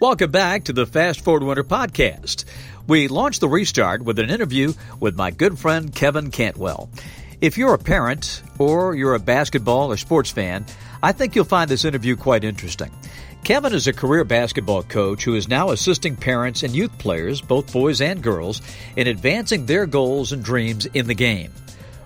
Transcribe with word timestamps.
Welcome 0.00 0.30
back 0.30 0.64
to 0.64 0.72
the 0.72 0.86
Fast 0.86 1.20
Forward 1.20 1.42
Winter 1.42 1.62
Podcast. 1.62 2.46
We 2.86 3.06
launched 3.08 3.40
the 3.40 3.50
restart 3.50 4.02
with 4.02 4.18
an 4.18 4.30
interview 4.30 4.72
with 4.98 5.14
my 5.14 5.30
good 5.30 5.58
friend 5.58 5.94
Kevin 5.94 6.30
Cantwell. 6.30 6.88
If 7.42 7.58
you're 7.58 7.74
a 7.74 7.78
parent 7.78 8.42
or 8.58 8.94
you're 8.94 9.12
a 9.12 9.18
basketball 9.18 9.92
or 9.92 9.98
sports 9.98 10.30
fan, 10.30 10.64
I 11.02 11.12
think 11.12 11.36
you'll 11.36 11.44
find 11.44 11.68
this 11.68 11.84
interview 11.84 12.16
quite 12.16 12.44
interesting. 12.44 12.90
Kevin 13.44 13.74
is 13.74 13.88
a 13.88 13.92
career 13.92 14.24
basketball 14.24 14.84
coach 14.84 15.22
who 15.22 15.34
is 15.34 15.48
now 15.48 15.68
assisting 15.68 16.16
parents 16.16 16.62
and 16.62 16.74
youth 16.74 16.98
players, 16.98 17.42
both 17.42 17.70
boys 17.70 18.00
and 18.00 18.22
girls, 18.22 18.62
in 18.96 19.06
advancing 19.06 19.66
their 19.66 19.84
goals 19.84 20.32
and 20.32 20.42
dreams 20.42 20.86
in 20.86 21.08
the 21.08 21.14
game. 21.14 21.52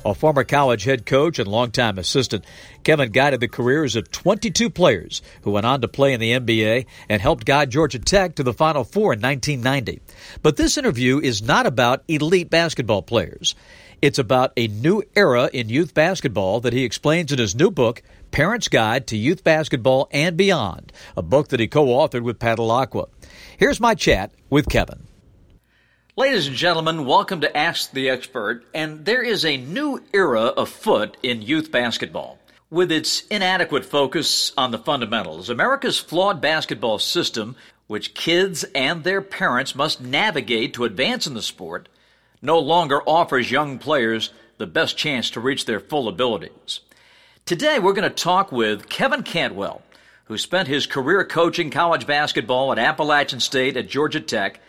A 0.06 0.14
former 0.14 0.44
college 0.44 0.84
head 0.84 1.06
coach 1.06 1.38
and 1.38 1.48
longtime 1.48 1.98
assistant, 1.98 2.44
Kevin 2.82 3.10
guided 3.10 3.40
the 3.40 3.48
careers 3.48 3.96
of 3.96 4.10
22 4.10 4.68
players 4.68 5.22
who 5.42 5.52
went 5.52 5.64
on 5.64 5.80
to 5.80 5.88
play 5.88 6.12
in 6.12 6.20
the 6.20 6.32
NBA 6.32 6.84
and 7.08 7.22
helped 7.22 7.46
guide 7.46 7.70
Georgia 7.70 7.98
Tech 7.98 8.34
to 8.34 8.42
the 8.42 8.52
Final 8.52 8.84
Four 8.84 9.14
in 9.14 9.22
1990. 9.22 10.02
But 10.42 10.58
this 10.58 10.76
interview 10.76 11.20
is 11.20 11.40
not 11.40 11.66
about 11.66 12.04
elite 12.06 12.50
basketball 12.50 13.00
players. 13.00 13.54
It's 14.02 14.18
about 14.18 14.52
a 14.58 14.68
new 14.68 15.02
era 15.16 15.48
in 15.54 15.70
youth 15.70 15.94
basketball 15.94 16.60
that 16.60 16.74
he 16.74 16.84
explains 16.84 17.32
in 17.32 17.38
his 17.38 17.54
new 17.54 17.70
book, 17.70 18.02
Parents 18.30 18.68
Guide 18.68 19.06
to 19.06 19.16
Youth 19.16 19.42
Basketball 19.42 20.08
and 20.10 20.36
Beyond, 20.36 20.92
a 21.16 21.22
book 21.22 21.48
that 21.48 21.60
he 21.60 21.66
co 21.66 21.86
authored 21.86 22.20
with 22.20 22.38
Paddle 22.38 22.70
Here's 23.56 23.80
my 23.80 23.94
chat 23.94 24.32
with 24.50 24.68
Kevin. 24.68 25.06
Ladies 26.16 26.46
and 26.46 26.54
gentlemen, 26.54 27.06
welcome 27.06 27.40
to 27.40 27.56
Ask 27.56 27.90
the 27.90 28.08
Expert. 28.08 28.64
And 28.72 29.04
there 29.04 29.24
is 29.24 29.44
a 29.44 29.56
new 29.56 30.00
era 30.12 30.52
afoot 30.56 31.16
in 31.24 31.42
youth 31.42 31.72
basketball. 31.72 32.38
With 32.70 32.92
its 32.92 33.22
inadequate 33.32 33.84
focus 33.84 34.52
on 34.56 34.70
the 34.70 34.78
fundamentals, 34.78 35.50
America's 35.50 35.98
flawed 35.98 36.40
basketball 36.40 37.00
system, 37.00 37.56
which 37.88 38.14
kids 38.14 38.64
and 38.76 39.02
their 39.02 39.20
parents 39.20 39.74
must 39.74 40.00
navigate 40.00 40.72
to 40.74 40.84
advance 40.84 41.26
in 41.26 41.34
the 41.34 41.42
sport, 41.42 41.88
no 42.40 42.60
longer 42.60 43.02
offers 43.08 43.50
young 43.50 43.80
players 43.80 44.30
the 44.58 44.68
best 44.68 44.96
chance 44.96 45.30
to 45.30 45.40
reach 45.40 45.64
their 45.64 45.80
full 45.80 46.06
abilities. 46.06 46.78
Today, 47.44 47.80
we're 47.80 47.92
going 47.92 48.08
to 48.08 48.22
talk 48.22 48.52
with 48.52 48.88
Kevin 48.88 49.24
Cantwell, 49.24 49.82
who 50.26 50.38
spent 50.38 50.68
his 50.68 50.86
career 50.86 51.24
coaching 51.24 51.70
college 51.70 52.06
basketball 52.06 52.70
at 52.70 52.78
Appalachian 52.78 53.40
State 53.40 53.76
at 53.76 53.88
Georgia 53.88 54.20
Tech 54.20 54.60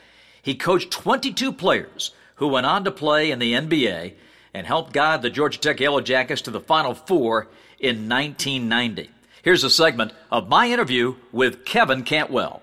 he 0.46 0.54
coached 0.54 0.92
22 0.92 1.52
players 1.54 2.12
who 2.36 2.50
went 2.50 2.68
on 2.68 2.84
to 2.84 2.92
play 2.92 3.32
in 3.32 3.40
the 3.40 3.54
NBA 3.54 4.14
and 4.54 4.68
helped 4.68 4.94
guide 4.94 5.24
the 5.24 5.32
Georgia 5.32 5.58
Tech 5.58 5.80
Yellow 5.80 6.02
Jackets 6.02 6.44
to 6.44 6.52
the 6.52 6.60
Final 6.60 6.94
Four 6.94 7.48
in 7.80 8.08
1990. 8.08 9.10
Here's 9.42 9.64
a 9.64 9.72
segment 9.72 10.14
of 10.32 10.48
my 10.48 10.70
interview 10.70 11.16
with 11.32 11.66
Kevin 11.66 12.04
Cantwell. 12.04 12.62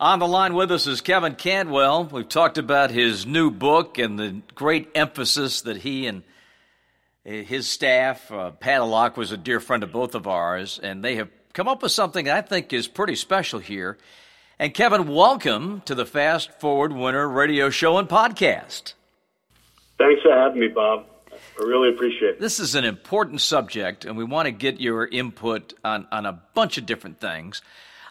On 0.00 0.18
the 0.18 0.26
line 0.26 0.54
with 0.54 0.72
us 0.72 0.88
is 0.88 1.00
Kevin 1.00 1.36
Cantwell. 1.36 2.02
We've 2.04 2.28
talked 2.28 2.58
about 2.58 2.90
his 2.90 3.24
new 3.24 3.52
book 3.52 3.98
and 3.98 4.18
the 4.18 4.42
great 4.56 4.88
emphasis 4.96 5.60
that 5.60 5.76
he 5.76 6.08
and 6.08 6.24
his 7.22 7.70
staff, 7.70 8.28
uh, 8.32 8.50
Pat 8.50 8.80
Alak 8.80 9.16
was 9.16 9.30
a 9.30 9.36
dear 9.36 9.60
friend 9.60 9.84
of 9.84 9.92
both 9.92 10.16
of 10.16 10.26
ours, 10.26 10.80
and 10.82 11.04
they 11.04 11.14
have 11.14 11.28
come 11.52 11.68
up 11.68 11.80
with 11.80 11.92
something 11.92 12.28
I 12.28 12.40
think 12.40 12.72
is 12.72 12.88
pretty 12.88 13.14
special 13.14 13.60
here. 13.60 13.98
And 14.60 14.74
Kevin, 14.74 15.06
welcome 15.06 15.82
to 15.84 15.94
the 15.94 16.04
Fast 16.04 16.50
Forward 16.50 16.92
Winter 16.92 17.28
radio 17.28 17.70
show 17.70 17.96
and 17.96 18.08
podcast. 18.08 18.94
Thanks 19.98 20.20
for 20.20 20.32
having 20.32 20.58
me, 20.58 20.66
Bob. 20.66 21.06
I 21.30 21.62
really 21.62 21.90
appreciate 21.90 22.30
it. 22.30 22.40
This 22.40 22.58
is 22.58 22.74
an 22.74 22.84
important 22.84 23.40
subject, 23.40 24.04
and 24.04 24.16
we 24.16 24.24
want 24.24 24.46
to 24.46 24.50
get 24.50 24.80
your 24.80 25.06
input 25.06 25.74
on, 25.84 26.08
on 26.10 26.26
a 26.26 26.42
bunch 26.54 26.76
of 26.76 26.86
different 26.86 27.20
things. 27.20 27.62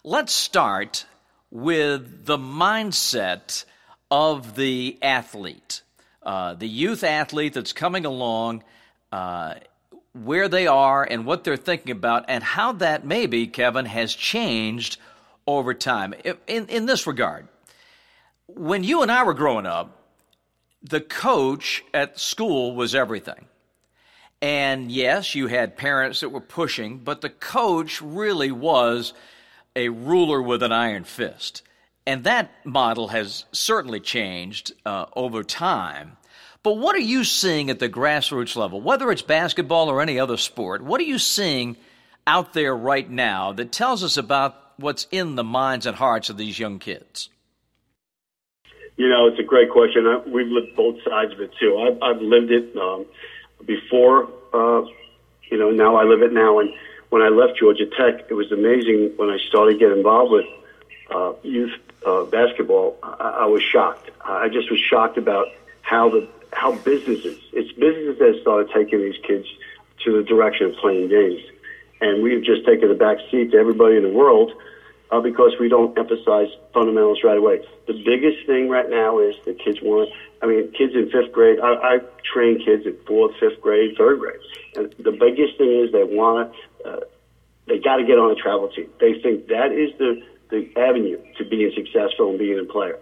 Let's 0.05 0.31
start 0.31 1.05
with 1.51 2.25
the 2.25 2.37
mindset 2.37 3.65
of 4.09 4.55
the 4.55 4.97
athlete, 5.01 5.81
uh, 6.23 6.53
the 6.53 6.69
youth 6.69 7.03
athlete 7.03 7.55
that's 7.55 7.73
coming 7.73 8.05
along, 8.05 8.63
uh, 9.11 9.55
where 10.13 10.47
they 10.47 10.65
are 10.65 11.03
and 11.03 11.25
what 11.25 11.43
they're 11.43 11.57
thinking 11.57 11.91
about, 11.91 12.23
and 12.29 12.41
how 12.41 12.71
that 12.71 13.05
maybe, 13.05 13.47
Kevin, 13.47 13.85
has 13.85 14.15
changed 14.15 14.97
over 15.47 15.73
time. 15.73 16.13
In, 16.45 16.67
in 16.67 16.85
this 16.85 17.07
regard, 17.07 17.47
when 18.47 18.83
you 18.83 19.01
and 19.01 19.11
I 19.11 19.23
were 19.23 19.33
growing 19.33 19.65
up, 19.65 20.03
the 20.83 21.01
coach 21.01 21.83
at 21.93 22.19
school 22.19 22.75
was 22.75 22.93
everything. 22.93 23.47
And 24.41 24.91
yes, 24.91 25.33
you 25.33 25.47
had 25.47 25.77
parents 25.77 26.19
that 26.19 26.29
were 26.29 26.41
pushing, 26.41 26.99
but 26.99 27.21
the 27.21 27.29
coach 27.29 28.01
really 28.01 28.51
was 28.51 29.13
a 29.75 29.89
ruler 29.89 30.41
with 30.41 30.61
an 30.61 30.71
iron 30.71 31.03
fist. 31.03 31.63
And 32.05 32.23
that 32.23 32.51
model 32.63 33.09
has 33.09 33.45
certainly 33.51 33.99
changed 33.99 34.73
uh, 34.85 35.07
over 35.15 35.43
time. 35.43 36.17
But 36.63 36.77
what 36.77 36.95
are 36.95 36.99
you 36.99 37.23
seeing 37.23 37.69
at 37.69 37.79
the 37.79 37.89
grassroots 37.89 38.55
level, 38.55 38.81
whether 38.81 39.11
it's 39.11 39.21
basketball 39.21 39.89
or 39.89 40.01
any 40.01 40.19
other 40.19 40.37
sport? 40.37 40.83
What 40.83 41.01
are 41.01 41.05
you 41.05 41.19
seeing 41.19 41.77
out 42.25 42.53
there 42.53 42.75
right 42.75 43.09
now 43.09 43.53
that 43.53 43.71
tells 43.71 44.03
us 44.03 44.17
about 44.17 44.55
what's 44.77 45.07
in 45.11 45.35
the 45.35 45.43
minds 45.43 45.85
and 45.85 45.95
hearts 45.95 46.29
of 46.29 46.37
these 46.37 46.57
young 46.57 46.79
kids? 46.79 47.29
You 48.95 49.09
know, 49.09 49.27
it's 49.27 49.39
a 49.39 49.43
great 49.43 49.69
question. 49.69 50.07
I, 50.07 50.17
we've 50.27 50.47
lived 50.47 50.75
both 50.75 50.95
sides 51.03 51.33
of 51.33 51.41
it 51.41 51.51
too. 51.59 51.77
I've, 51.77 52.01
I've 52.01 52.21
lived 52.21 52.51
it 52.51 52.75
um, 52.77 53.05
before. 53.65 54.27
Uh, 54.53 54.87
you 55.51 55.57
know, 55.57 55.69
now 55.71 55.95
I 55.95 56.03
live 56.03 56.21
it 56.21 56.33
now. 56.33 56.59
And 56.59 56.73
when 57.09 57.21
I 57.21 57.29
left 57.29 57.59
Georgia 57.59 57.85
Tech, 57.85 58.25
it 58.29 58.33
was 58.33 58.51
amazing 58.51 59.13
when 59.17 59.29
I 59.29 59.37
started 59.37 59.79
getting 59.79 59.97
involved 59.97 60.31
with 60.31 60.45
uh, 61.11 61.33
youth 61.43 61.73
uh, 62.05 62.23
basketball. 62.25 62.97
I, 63.03 63.41
I 63.41 63.45
was 63.45 63.61
shocked. 63.61 64.09
I 64.25 64.49
just 64.49 64.71
was 64.71 64.79
shocked 64.79 65.17
about 65.17 65.47
how 65.81 66.09
the 66.09 66.27
how 66.53 66.75
businesses, 66.75 67.39
it's 67.53 67.71
businesses 67.73 68.17
that 68.19 68.39
started 68.41 68.71
taking 68.73 68.99
these 68.99 69.17
kids 69.21 69.47
to 70.03 70.17
the 70.17 70.23
direction 70.23 70.67
of 70.67 70.75
playing 70.77 71.09
games 71.09 71.41
and 72.01 72.23
we've 72.23 72.43
just 72.43 72.65
taken 72.65 72.91
a 72.91 72.95
back 72.95 73.17
seat 73.31 73.51
to 73.51 73.57
everybody 73.57 73.97
in 73.97 74.03
the 74.03 74.09
world 74.09 74.51
uh, 75.11 75.19
because 75.21 75.53
we 75.59 75.69
don't 75.69 75.97
emphasize 75.97 76.47
fundamentals 76.73 77.19
right 77.23 77.37
away. 77.37 77.61
The 77.87 77.93
biggest 77.93 78.45
thing 78.45 78.69
right 78.69 78.89
now 78.89 79.19
is 79.19 79.35
the 79.45 79.53
kids 79.53 79.79
want. 79.81 80.09
I 80.41 80.45
mean, 80.45 80.71
kids 80.71 80.93
in 80.93 81.09
fifth 81.09 81.31
grade. 81.31 81.59
I, 81.59 81.73
I 81.73 81.99
train 82.23 82.63
kids 82.63 82.85
in 82.85 82.97
fourth, 83.07 83.35
fifth 83.39 83.61
grade, 83.61 83.95
third 83.97 84.19
grade, 84.19 84.39
and 84.75 84.93
the 84.99 85.11
biggest 85.11 85.57
thing 85.57 85.71
is 85.71 85.91
they 85.91 86.03
want. 86.03 86.53
Uh, 86.85 86.99
they 87.67 87.79
got 87.79 87.97
to 87.97 88.05
get 88.05 88.17
on 88.17 88.31
a 88.31 88.35
travel 88.35 88.69
team. 88.69 88.89
They 88.99 89.19
think 89.21 89.47
that 89.47 89.71
is 89.71 89.97
the 89.97 90.21
the 90.49 90.69
avenue 90.77 91.21
to 91.37 91.45
being 91.45 91.71
successful 91.75 92.29
and 92.29 92.39
being 92.39 92.59
a 92.59 92.63
player. 92.63 92.97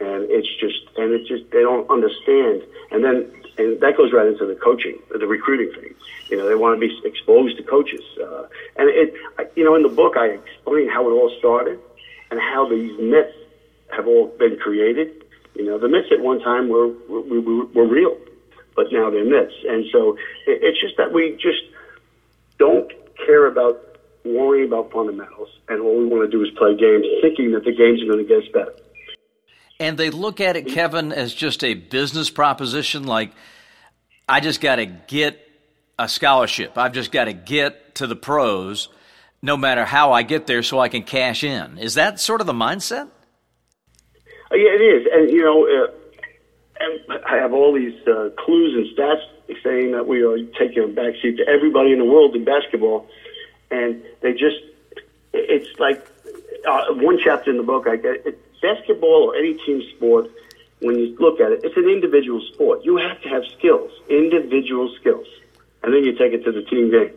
And 0.00 0.24
it's 0.30 0.48
just, 0.58 0.80
and 0.96 1.12
it's 1.12 1.28
just, 1.28 1.50
they 1.50 1.60
don't 1.60 1.88
understand. 1.90 2.62
And 2.90 3.04
then 3.04 3.30
and 3.60 3.80
that 3.80 3.96
goes 3.96 4.12
right 4.12 4.26
into 4.26 4.46
the 4.46 4.54
coaching, 4.54 4.98
the 5.10 5.26
recruiting 5.26 5.70
thing. 5.78 5.94
You 6.30 6.38
know, 6.38 6.48
they 6.48 6.54
want 6.54 6.80
to 6.80 6.80
be 6.80 6.90
exposed 7.04 7.56
to 7.58 7.62
coaches, 7.62 8.02
uh, 8.22 8.44
and 8.76 8.88
it, 8.88 9.14
you 9.54 9.64
know, 9.64 9.74
in 9.74 9.82
the 9.82 9.88
book 9.88 10.16
I 10.16 10.26
explain 10.26 10.88
how 10.88 11.08
it 11.08 11.12
all 11.12 11.30
started 11.38 11.78
and 12.30 12.40
how 12.40 12.68
these 12.68 12.98
myths 12.98 13.36
have 13.90 14.06
all 14.06 14.28
been 14.38 14.56
created. 14.58 15.24
You 15.54 15.66
know, 15.66 15.78
the 15.78 15.88
myths 15.88 16.08
at 16.10 16.20
one 16.20 16.40
time 16.40 16.68
were 16.68 16.88
were, 17.08 17.40
were, 17.40 17.64
were 17.66 17.86
real, 17.86 18.16
but 18.76 18.86
now 18.92 19.10
they're 19.10 19.24
myths, 19.24 19.56
and 19.68 19.84
so 19.92 20.16
it, 20.46 20.62
it's 20.62 20.80
just 20.80 20.96
that 20.96 21.12
we 21.12 21.32
just 21.32 21.62
don't 22.58 22.90
care 23.26 23.46
about 23.46 23.98
worrying 24.24 24.68
about 24.68 24.92
fundamentals, 24.92 25.48
and 25.68 25.82
all 25.82 25.98
we 25.98 26.06
want 26.06 26.22
to 26.22 26.30
do 26.30 26.42
is 26.42 26.50
play 26.56 26.76
games, 26.76 27.04
thinking 27.20 27.52
that 27.52 27.64
the 27.64 27.72
games 27.72 28.00
are 28.02 28.06
going 28.06 28.24
to 28.24 28.28
get 28.28 28.38
us 28.44 28.48
better. 28.54 28.74
And 29.80 29.96
they 29.96 30.10
look 30.10 30.42
at 30.42 30.56
it, 30.56 30.68
Kevin, 30.68 31.10
as 31.10 31.34
just 31.34 31.64
a 31.64 31.72
business 31.72 32.28
proposition 32.28 33.04
like, 33.04 33.32
I 34.28 34.40
just 34.40 34.60
got 34.60 34.76
to 34.76 34.84
get 34.84 35.40
a 35.98 36.06
scholarship. 36.06 36.76
I've 36.76 36.92
just 36.92 37.10
got 37.10 37.24
to 37.24 37.32
get 37.32 37.94
to 37.96 38.06
the 38.06 38.14
pros 38.14 38.90
no 39.42 39.56
matter 39.56 39.86
how 39.86 40.12
I 40.12 40.22
get 40.22 40.46
there 40.46 40.62
so 40.62 40.78
I 40.78 40.88
can 40.88 41.02
cash 41.02 41.42
in. 41.42 41.78
Is 41.78 41.94
that 41.94 42.20
sort 42.20 42.42
of 42.42 42.46
the 42.46 42.52
mindset? 42.52 43.08
Uh, 44.52 44.56
yeah, 44.56 44.68
it 44.68 44.82
is. 44.82 45.06
And, 45.10 45.30
you 45.30 45.42
know, 45.42 45.66
uh, 45.66 47.18
I 47.26 47.36
have 47.36 47.54
all 47.54 47.72
these 47.72 47.94
uh, 48.06 48.28
clues 48.36 48.74
and 48.76 48.86
stats 48.96 49.22
saying 49.64 49.92
that 49.92 50.06
we 50.06 50.22
are 50.22 50.36
taking 50.58 50.84
a 50.84 50.88
backseat 50.88 51.38
to 51.38 51.48
everybody 51.48 51.92
in 51.92 51.98
the 51.98 52.04
world 52.04 52.36
in 52.36 52.44
basketball. 52.44 53.08
And 53.70 54.02
they 54.20 54.32
just, 54.32 54.56
it's 55.32 55.80
like 55.80 56.06
uh, 56.68 56.92
one 56.94 57.18
chapter 57.22 57.50
in 57.50 57.56
the 57.56 57.62
book, 57.62 57.86
I 57.88 57.96
get 57.96 58.26
it, 58.26 58.38
basketball 58.62 59.30
or 59.30 59.36
any 59.36 59.54
team 59.66 59.82
sport, 59.96 60.30
when 60.80 60.98
you 60.98 61.16
look 61.18 61.40
at 61.40 61.52
it, 61.52 61.60
it's 61.62 61.76
an 61.76 61.88
individual 61.88 62.40
sport. 62.54 62.80
You 62.84 62.96
have 62.96 63.20
to 63.22 63.28
have 63.28 63.42
skills, 63.58 63.90
individual 64.08 64.92
skills, 65.00 65.26
and 65.82 65.92
then 65.92 66.04
you 66.04 66.12
take 66.12 66.32
it 66.32 66.44
to 66.44 66.52
the 66.52 66.62
team 66.62 66.90
game. 66.90 67.12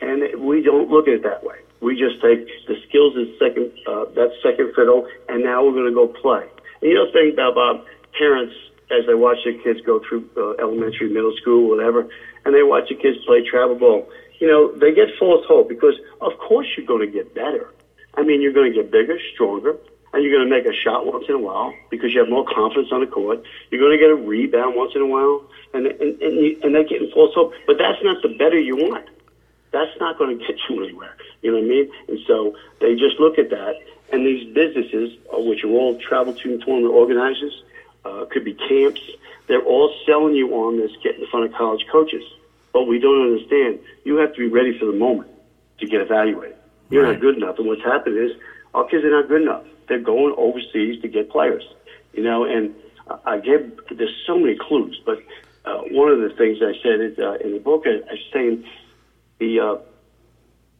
And 0.00 0.42
we 0.42 0.62
don't 0.62 0.90
look 0.90 1.08
at 1.08 1.14
it 1.14 1.22
that 1.22 1.44
way. 1.44 1.56
We 1.80 1.94
just 1.94 2.20
take 2.20 2.46
the 2.66 2.76
skills 2.88 3.14
as 3.16 3.28
second, 3.38 3.72
uh, 3.86 4.06
that's 4.14 4.34
second 4.42 4.74
fiddle, 4.74 5.06
and 5.28 5.44
now 5.44 5.64
we're 5.64 5.72
going 5.72 5.88
to 5.88 5.94
go 5.94 6.08
play. 6.08 6.44
And 6.80 6.90
you 6.90 6.94
know, 6.94 7.06
think 7.12 7.34
about 7.34 7.54
Bob, 7.54 7.84
parents 8.18 8.54
as 8.90 9.06
they 9.06 9.14
watch 9.14 9.38
their 9.44 9.58
kids 9.62 9.80
go 9.84 10.00
through 10.08 10.28
uh, 10.36 10.62
elementary, 10.62 11.08
middle 11.10 11.34
school, 11.40 11.68
whatever, 11.68 12.08
and 12.44 12.54
they 12.54 12.62
watch 12.62 12.88
the 12.88 12.94
kids 12.94 13.18
play 13.26 13.42
travel 13.42 13.76
ball. 13.76 14.08
You 14.38 14.46
know, 14.46 14.72
they 14.72 14.94
get 14.94 15.08
false 15.18 15.44
hope 15.46 15.68
because 15.68 15.94
of 16.20 16.32
course 16.38 16.66
you're 16.76 16.86
going 16.86 17.04
to 17.04 17.12
get 17.12 17.34
better. 17.34 17.72
I 18.14 18.22
mean, 18.22 18.40
you're 18.40 18.52
going 18.52 18.72
to 18.72 18.82
get 18.82 18.90
bigger, 18.90 19.18
stronger, 19.34 19.76
and 20.16 20.24
you're 20.24 20.32
going 20.32 20.48
to 20.48 20.50
make 20.50 20.64
a 20.64 20.72
shot 20.74 21.04
once 21.04 21.26
in 21.28 21.34
a 21.34 21.38
while 21.38 21.74
because 21.90 22.14
you 22.14 22.20
have 22.20 22.30
more 22.30 22.46
confidence 22.46 22.88
on 22.90 23.00
the 23.00 23.06
court. 23.06 23.44
You're 23.70 23.82
going 23.82 23.92
to 23.92 23.98
get 23.98 24.10
a 24.10 24.14
rebound 24.14 24.74
once 24.74 24.92
in 24.94 25.02
a 25.02 25.06
while, 25.06 25.44
and 25.74 25.86
and 25.86 26.22
and, 26.22 26.34
you, 26.40 26.58
and 26.62 26.74
they're 26.74 26.88
getting 26.88 27.10
false 27.10 27.34
hope. 27.34 27.52
But 27.66 27.76
that's 27.76 28.02
not 28.02 28.22
the 28.22 28.30
better 28.30 28.58
you 28.58 28.76
want. 28.76 29.04
That's 29.72 29.92
not 30.00 30.16
going 30.16 30.38
to 30.38 30.46
get 30.46 30.56
you 30.70 30.82
anywhere. 30.82 31.14
You 31.42 31.52
know 31.52 31.58
what 31.58 31.64
I 31.64 31.68
mean? 31.68 31.90
And 32.08 32.18
so 32.26 32.56
they 32.80 32.94
just 32.94 33.20
look 33.20 33.38
at 33.38 33.50
that, 33.50 33.74
and 34.10 34.24
these 34.24 34.54
businesses, 34.54 35.18
uh, 35.30 35.38
which 35.38 35.62
are 35.64 35.68
all 35.68 35.98
travel 35.98 36.32
to 36.32 36.58
tournament 36.64 36.94
organizers, 36.94 37.62
uh, 38.06 38.24
could 38.30 38.44
be 38.44 38.54
camps. 38.54 39.02
They're 39.48 39.60
all 39.60 39.94
selling 40.06 40.34
you 40.34 40.48
on 40.54 40.78
this 40.78 40.92
get 41.02 41.16
in 41.16 41.26
front 41.26 41.44
of 41.44 41.52
college 41.52 41.84
coaches. 41.92 42.24
But 42.72 42.84
we 42.84 42.98
don't 42.98 43.20
understand. 43.20 43.80
You 44.04 44.16
have 44.16 44.32
to 44.32 44.38
be 44.38 44.48
ready 44.48 44.78
for 44.78 44.86
the 44.86 44.96
moment 44.96 45.30
to 45.78 45.86
get 45.86 46.00
evaluated. 46.00 46.56
You're 46.88 47.04
right. 47.04 47.12
not 47.12 47.20
good 47.20 47.36
enough. 47.36 47.58
And 47.58 47.68
what's 47.68 47.84
happened 47.84 48.16
is 48.16 48.32
our 48.72 48.88
kids 48.88 49.04
are 49.04 49.10
not 49.10 49.28
good 49.28 49.42
enough 49.42 49.64
they're 49.88 50.00
going 50.00 50.34
overseas 50.36 51.00
to 51.02 51.08
get 51.08 51.30
players. 51.30 51.64
You 52.12 52.22
know, 52.22 52.44
and 52.44 52.74
I 53.24 53.38
gave 53.38 53.72
there's 53.90 54.14
so 54.26 54.38
many 54.38 54.56
clues, 54.56 55.00
but 55.04 55.18
uh, 55.64 55.82
one 55.90 56.10
of 56.10 56.20
the 56.20 56.30
things 56.36 56.58
I 56.62 56.74
said 56.82 57.00
is, 57.00 57.18
uh, 57.18 57.34
in 57.44 57.52
the 57.52 57.60
book, 57.60 57.84
I, 57.86 57.98
I 58.08 58.12
was 58.12 58.20
saying 58.32 58.64
the 59.38 59.60
uh, 59.60 59.76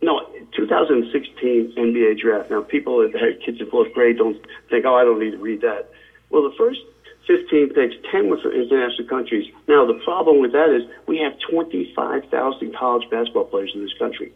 no 0.02 0.20
2016 0.56 1.74
NBA 1.76 2.20
draft. 2.20 2.50
Now, 2.50 2.62
people 2.62 2.98
that 3.00 3.12
had 3.18 3.42
kids 3.44 3.60
in 3.60 3.70
fourth 3.70 3.92
grade 3.92 4.18
don't 4.18 4.36
think, 4.70 4.84
oh, 4.84 4.94
I 4.94 5.04
don't 5.04 5.20
need 5.20 5.32
to 5.32 5.38
read 5.38 5.60
that. 5.62 5.90
Well, 6.30 6.42
the 6.42 6.54
first 6.56 6.80
15 7.26 7.74
picks, 7.74 7.94
10 8.10 8.28
were 8.28 8.38
for 8.40 8.52
international 8.52 9.08
countries. 9.08 9.52
Now, 9.68 9.84
the 9.86 10.00
problem 10.04 10.40
with 10.40 10.52
that 10.52 10.70
is 10.70 10.82
we 11.06 11.18
have 11.18 11.32
25,000 11.50 12.76
college 12.76 13.10
basketball 13.10 13.44
players 13.44 13.72
in 13.74 13.82
this 13.82 13.94
country. 13.98 14.32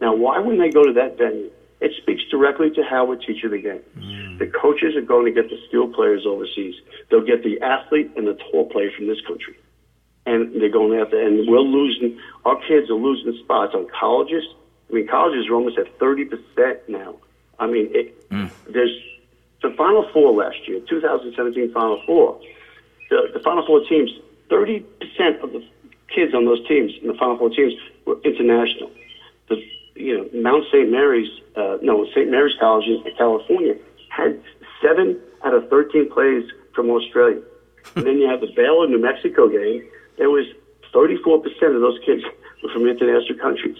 Now, 0.00 0.14
why 0.14 0.38
wouldn't 0.38 0.60
they 0.60 0.70
go 0.70 0.84
to 0.84 0.92
that 0.94 1.18
venue? 1.18 1.50
It 1.80 1.92
speaks 1.96 2.22
directly 2.30 2.70
to 2.70 2.82
how 2.82 3.06
we're 3.06 3.16
teaching 3.16 3.50
the 3.50 3.58
game. 3.58 3.80
Mm. 3.96 4.38
The 4.38 4.46
coaches 4.46 4.96
are 4.96 5.00
going 5.02 5.24
to 5.24 5.32
get 5.32 5.48
the 5.48 5.58
skilled 5.68 5.94
players 5.94 6.26
overseas. 6.26 6.74
They'll 7.10 7.24
get 7.24 7.42
the 7.42 7.60
athlete 7.62 8.10
and 8.16 8.26
the 8.26 8.34
tall 8.34 8.68
player 8.68 8.90
from 8.94 9.06
this 9.06 9.20
country. 9.26 9.56
And 10.26 10.60
they're 10.60 10.70
going 10.70 11.00
after, 11.00 11.18
and 11.18 11.48
we're 11.48 11.60
losing, 11.60 12.20
our 12.44 12.56
kids 12.68 12.90
are 12.90 12.94
losing 12.94 13.42
spots 13.42 13.74
on 13.74 13.88
colleges. 13.98 14.44
I 14.90 14.92
mean, 14.92 15.08
colleges 15.08 15.48
are 15.48 15.54
almost 15.54 15.78
at 15.78 15.98
30% 15.98 16.28
now. 16.88 17.16
I 17.58 17.66
mean, 17.66 17.88
it, 17.92 18.28
mm. 18.28 18.50
there's 18.68 18.94
the 19.62 19.70
Final 19.76 20.08
Four 20.12 20.32
last 20.32 20.68
year, 20.68 20.80
2017 20.88 21.72
Final 21.72 22.02
Four. 22.06 22.40
The, 23.08 23.30
the 23.32 23.40
Final 23.40 23.64
Four 23.66 23.84
teams, 23.88 24.10
30% 24.50 24.84
of 25.42 25.52
the 25.52 25.64
kids 26.14 26.34
on 26.34 26.44
those 26.44 26.66
teams, 26.68 26.92
in 27.00 27.08
the 27.08 27.14
Final 27.14 27.38
Four 27.38 27.50
teams, 27.50 27.72
were 28.06 28.20
international. 28.22 28.90
The 29.48 29.62
you 30.00 30.16
know, 30.16 30.40
Mount 30.40 30.64
St. 30.72 30.90
Mary's, 30.90 31.30
uh, 31.56 31.78
no, 31.82 32.06
St. 32.10 32.30
Mary's 32.30 32.56
College 32.58 32.86
in 32.86 33.04
California 33.16 33.74
had 34.08 34.40
seven 34.82 35.20
out 35.44 35.54
of 35.54 35.68
13 35.68 36.10
players 36.10 36.50
from 36.74 36.90
Australia. 36.90 37.42
and 37.96 38.06
then 38.06 38.18
you 38.18 38.28
have 38.28 38.40
the 38.40 38.52
Baylor, 38.54 38.86
New 38.88 39.00
Mexico 39.00 39.48
game. 39.48 39.84
There 40.18 40.30
was 40.30 40.46
34% 40.92 41.44
of 41.74 41.80
those 41.80 41.98
kids 42.04 42.22
were 42.62 42.70
from 42.72 42.86
international 42.86 43.38
countries. 43.38 43.78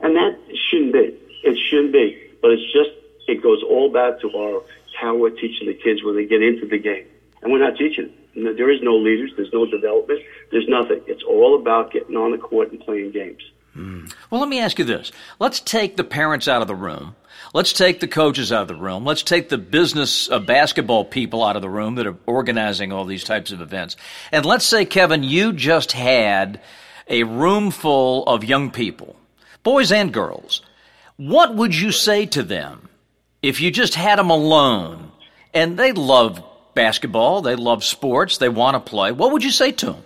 And 0.00 0.16
that 0.16 0.38
shouldn't 0.68 0.92
be. 0.92 1.16
It 1.44 1.58
shouldn't 1.68 1.92
be. 1.92 2.30
But 2.40 2.52
it's 2.52 2.72
just, 2.72 2.90
it 3.26 3.42
goes 3.42 3.62
all 3.62 3.90
back 3.90 4.20
to 4.20 4.30
our, 4.36 4.62
how 5.00 5.16
we're 5.16 5.30
teaching 5.30 5.66
the 5.66 5.74
kids 5.74 6.02
when 6.04 6.16
they 6.16 6.26
get 6.26 6.42
into 6.42 6.66
the 6.66 6.78
game. 6.78 7.06
And 7.42 7.52
we're 7.52 7.60
not 7.60 7.76
teaching. 7.76 8.12
There 8.34 8.70
is 8.70 8.80
no 8.82 8.96
leaders. 8.96 9.32
There's 9.36 9.52
no 9.52 9.66
development. 9.66 10.20
There's 10.50 10.68
nothing. 10.68 11.00
It's 11.06 11.22
all 11.22 11.58
about 11.58 11.92
getting 11.92 12.16
on 12.16 12.32
the 12.32 12.38
court 12.38 12.70
and 12.70 12.80
playing 12.80 13.12
games. 13.12 13.42
Mm. 13.76 14.12
Well, 14.30 14.40
let 14.40 14.50
me 14.50 14.60
ask 14.60 14.78
you 14.78 14.84
this. 14.84 15.10
Let's 15.38 15.60
take 15.60 15.96
the 15.96 16.04
parents 16.04 16.48
out 16.48 16.62
of 16.62 16.68
the 16.68 16.74
room. 16.74 17.16
Let's 17.54 17.72
take 17.72 18.00
the 18.00 18.08
coaches 18.08 18.52
out 18.52 18.62
of 18.62 18.68
the 18.68 18.74
room. 18.74 19.04
Let's 19.04 19.22
take 19.22 19.48
the 19.48 19.56
business 19.56 20.30
uh, 20.30 20.38
basketball 20.38 21.04
people 21.04 21.42
out 21.42 21.56
of 21.56 21.62
the 21.62 21.70
room 21.70 21.94
that 21.94 22.06
are 22.06 22.16
organizing 22.26 22.92
all 22.92 23.06
these 23.06 23.24
types 23.24 23.52
of 23.52 23.62
events. 23.62 23.96
And 24.32 24.44
let's 24.44 24.66
say, 24.66 24.84
Kevin, 24.84 25.22
you 25.22 25.52
just 25.52 25.92
had 25.92 26.60
a 27.08 27.22
room 27.22 27.70
full 27.70 28.24
of 28.26 28.44
young 28.44 28.70
people, 28.70 29.16
boys 29.62 29.92
and 29.92 30.12
girls. 30.12 30.60
What 31.16 31.54
would 31.54 31.74
you 31.74 31.90
say 31.90 32.26
to 32.26 32.42
them 32.42 32.88
if 33.40 33.60
you 33.60 33.70
just 33.70 33.94
had 33.94 34.18
them 34.18 34.30
alone 34.30 35.10
and 35.54 35.78
they 35.78 35.92
love 35.92 36.44
basketball, 36.74 37.40
they 37.40 37.56
love 37.56 37.82
sports, 37.82 38.36
they 38.36 38.50
want 38.50 38.74
to 38.74 38.90
play? 38.90 39.10
What 39.10 39.32
would 39.32 39.42
you 39.42 39.50
say 39.50 39.72
to 39.72 39.86
them? 39.86 40.04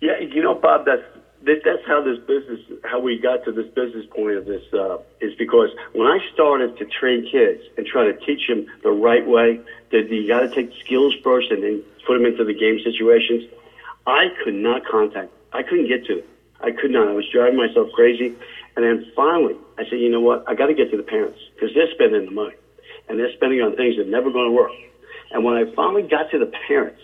Yeah, 0.00 0.20
you 0.20 0.42
know, 0.42 0.54
Bob, 0.54 0.84
that's 0.84 1.02
that, 1.44 1.62
that's 1.64 1.86
how 1.86 2.02
this 2.02 2.18
business, 2.26 2.60
how 2.84 3.00
we 3.00 3.18
got 3.18 3.44
to 3.44 3.52
this 3.52 3.68
business 3.74 4.06
point 4.10 4.36
of 4.36 4.46
this, 4.46 4.62
uh, 4.72 4.98
is 5.20 5.34
because 5.36 5.70
when 5.92 6.06
I 6.06 6.18
started 6.32 6.76
to 6.78 6.84
train 6.84 7.28
kids 7.30 7.62
and 7.76 7.86
try 7.86 8.04
to 8.04 8.12
teach 8.24 8.46
them 8.48 8.66
the 8.82 8.90
right 8.90 9.26
way, 9.26 9.60
that 9.92 10.08
you 10.10 10.26
got 10.26 10.40
to 10.40 10.48
take 10.48 10.72
skills 10.84 11.14
first 11.22 11.50
and 11.50 11.62
then 11.62 11.82
put 12.06 12.14
them 12.14 12.26
into 12.26 12.44
the 12.44 12.54
game 12.54 12.80
situations, 12.82 13.44
I 14.06 14.26
could 14.42 14.54
not 14.54 14.84
contact. 14.84 15.30
I 15.52 15.62
couldn't 15.62 15.88
get 15.88 16.04
to 16.06 16.16
them. 16.16 16.24
I 16.60 16.70
could 16.70 16.90
not. 16.90 17.08
I 17.08 17.12
was 17.12 17.26
driving 17.30 17.56
myself 17.56 17.88
crazy. 17.92 18.34
And 18.76 18.84
then 18.84 19.06
finally, 19.14 19.54
I 19.78 19.84
said, 19.84 20.00
you 20.00 20.10
know 20.10 20.20
what? 20.20 20.44
I 20.48 20.54
got 20.54 20.66
to 20.66 20.74
get 20.74 20.90
to 20.90 20.96
the 20.96 21.02
parents 21.02 21.38
because 21.54 21.74
they're 21.74 21.90
spending 21.94 22.24
the 22.24 22.32
money 22.32 22.56
and 23.08 23.18
they're 23.18 23.32
spending 23.34 23.60
on 23.60 23.76
things 23.76 23.96
that 23.96 24.08
never 24.08 24.30
going 24.30 24.48
to 24.48 24.52
work. 24.52 24.72
And 25.30 25.44
when 25.44 25.54
I 25.54 25.64
finally 25.74 26.02
got 26.02 26.30
to 26.30 26.38
the 26.38 26.50
parents, 26.68 27.00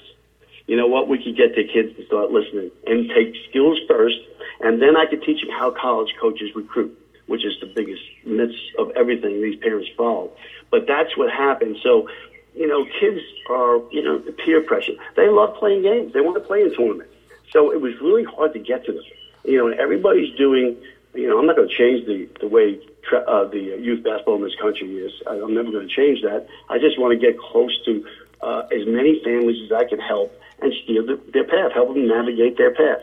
you 0.66 0.76
know 0.76 0.86
what? 0.86 1.08
We 1.08 1.22
could 1.22 1.36
get 1.36 1.54
the 1.54 1.64
kids 1.64 1.96
to 1.96 2.06
start 2.06 2.30
listening 2.30 2.70
and 2.86 3.10
take 3.10 3.34
skills 3.48 3.78
first 3.88 4.16
and 4.60 4.80
then 4.80 4.96
I 4.96 5.06
could 5.06 5.22
teach 5.22 5.40
them 5.40 5.50
how 5.50 5.70
college 5.70 6.14
coaches 6.20 6.50
recruit, 6.54 6.96
which 7.26 7.44
is 7.44 7.54
the 7.60 7.66
biggest 7.66 8.02
myths 8.24 8.58
of 8.78 8.90
everything 8.94 9.42
these 9.42 9.58
parents 9.58 9.88
follow. 9.96 10.30
But 10.70 10.86
that's 10.86 11.16
what 11.16 11.32
happened. 11.32 11.76
So, 11.82 12.08
you 12.54 12.66
know, 12.66 12.84
kids 13.00 13.20
are, 13.48 13.80
you 13.90 14.02
know, 14.02 14.18
peer 14.44 14.60
pressure. 14.60 14.92
They 15.16 15.28
love 15.28 15.56
playing 15.56 15.82
games. 15.82 16.12
They 16.12 16.20
want 16.20 16.36
to 16.36 16.46
play 16.46 16.62
in 16.62 16.74
tournaments. 16.74 17.14
So 17.52 17.72
it 17.72 17.80
was 17.80 17.94
really 18.00 18.24
hard 18.24 18.52
to 18.52 18.58
get 18.58 18.84
to 18.84 18.92
them. 18.92 19.02
You 19.44 19.58
know, 19.58 19.68
and 19.68 19.80
everybody's 19.80 20.36
doing, 20.36 20.76
you 21.14 21.26
know, 21.26 21.38
I'm 21.38 21.46
not 21.46 21.56
going 21.56 21.68
to 21.68 21.74
change 21.74 22.06
the, 22.06 22.28
the 22.40 22.46
way 22.46 22.78
tra- 23.02 23.24
uh, 23.24 23.48
the 23.48 23.58
youth 23.80 24.04
basketball 24.04 24.36
in 24.36 24.42
this 24.42 24.54
country 24.60 24.94
is. 24.98 25.12
I, 25.26 25.40
I'm 25.40 25.54
never 25.54 25.70
going 25.70 25.88
to 25.88 25.94
change 25.94 26.20
that. 26.22 26.46
I 26.68 26.78
just 26.78 27.00
want 27.00 27.18
to 27.18 27.18
get 27.18 27.40
close 27.40 27.72
to 27.86 28.04
uh, 28.42 28.62
as 28.70 28.86
many 28.86 29.22
families 29.24 29.56
as 29.64 29.72
I 29.72 29.88
can 29.88 29.98
help 29.98 30.36
and 30.62 30.72
steer 30.84 31.02
the, 31.02 31.20
their 31.32 31.44
path, 31.44 31.72
help 31.72 31.94
them 31.94 32.06
navigate 32.06 32.56
their 32.56 32.74
path. 32.74 33.02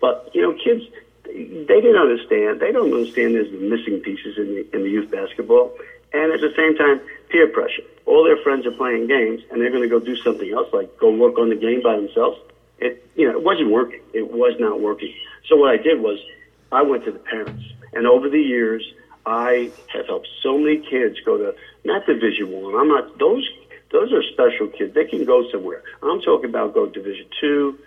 But 0.00 0.30
you 0.34 0.42
know, 0.42 0.52
kids 0.52 0.84
they 1.24 1.80
didn't 1.80 2.00
understand. 2.00 2.60
They 2.60 2.72
don't 2.72 2.92
understand 2.92 3.34
there's 3.34 3.50
the 3.50 3.58
missing 3.58 4.00
pieces 4.00 4.38
in 4.38 4.46
the 4.46 4.76
in 4.76 4.82
the 4.82 4.90
youth 4.90 5.10
basketball, 5.10 5.72
and 6.12 6.32
at 6.32 6.40
the 6.40 6.52
same 6.56 6.76
time, 6.76 7.00
peer 7.28 7.48
pressure. 7.48 7.82
All 8.06 8.24
their 8.24 8.36
friends 8.42 8.66
are 8.66 8.72
playing 8.72 9.08
games, 9.08 9.42
and 9.50 9.60
they're 9.60 9.70
going 9.70 9.82
to 9.82 9.88
go 9.88 9.98
do 9.98 10.16
something 10.16 10.50
else, 10.52 10.68
like 10.72 10.96
go 10.98 11.10
work 11.10 11.38
on 11.38 11.48
the 11.48 11.56
game 11.56 11.82
by 11.82 11.96
themselves. 11.96 12.38
It 12.78 13.04
you 13.16 13.26
know 13.26 13.38
it 13.38 13.42
wasn't 13.42 13.70
working. 13.70 14.00
It 14.12 14.30
was 14.30 14.54
not 14.58 14.80
working. 14.80 15.12
So 15.48 15.56
what 15.56 15.70
I 15.70 15.76
did 15.76 16.00
was 16.00 16.18
I 16.72 16.82
went 16.82 17.04
to 17.04 17.12
the 17.12 17.18
parents, 17.18 17.62
and 17.92 18.06
over 18.06 18.28
the 18.28 18.40
years, 18.40 18.82
I 19.24 19.70
have 19.92 20.06
helped 20.06 20.28
so 20.42 20.58
many 20.58 20.78
kids 20.78 21.18
go 21.24 21.36
to 21.36 21.54
not 21.84 22.06
Division 22.06 22.50
One. 22.50 22.74
I'm 22.76 22.88
not 22.88 23.18
those. 23.18 23.48
Those 23.92 24.12
are 24.12 24.22
special 24.32 24.68
kids. 24.68 24.94
They 24.94 25.04
can 25.04 25.24
go 25.24 25.48
somewhere. 25.50 25.82
I'm 26.02 26.20
talking 26.20 26.50
about 26.50 26.74
go 26.74 26.86
Division 26.86 27.26
Two, 27.40 27.78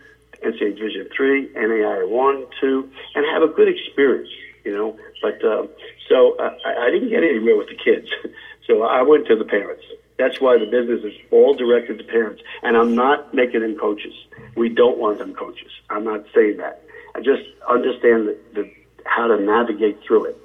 NCAA 0.43 0.77
Division 0.77 1.09
three, 1.15 1.49
NAIA 1.49 2.07
one, 2.07 2.45
two, 2.59 2.89
and 3.15 3.25
have 3.25 3.43
a 3.43 3.53
good 3.53 3.67
experience. 3.67 4.29
You 4.63 4.75
know, 4.75 4.97
but 5.21 5.43
uh, 5.43 5.67
so 6.07 6.35
uh, 6.37 6.55
I, 6.65 6.87
I 6.87 6.89
didn't 6.91 7.09
get 7.09 7.23
anywhere 7.23 7.57
with 7.57 7.67
the 7.67 7.75
kids, 7.75 8.07
so 8.67 8.83
I 8.83 9.01
went 9.01 9.27
to 9.27 9.35
the 9.35 9.45
parents. 9.45 9.83
That's 10.17 10.41
why 10.41 10.57
the 10.57 10.65
business 10.65 11.01
is 11.03 11.13
all 11.31 11.53
directed 11.53 11.97
to 11.97 12.03
parents, 12.03 12.41
and 12.61 12.75
I'm 12.75 12.93
not 12.93 13.33
making 13.33 13.61
them 13.61 13.77
coaches. 13.77 14.13
We 14.55 14.67
don't 14.67 14.97
want 14.97 15.17
them 15.17 15.33
coaches. 15.33 15.71
I'm 15.89 16.03
not 16.03 16.25
saying 16.35 16.57
that. 16.57 16.83
I 17.15 17.19
just 17.19 17.43
understand 17.69 18.27
the, 18.27 18.37
the 18.53 18.71
how 19.05 19.27
to 19.27 19.41
navigate 19.41 20.01
through 20.05 20.25
it, 20.25 20.37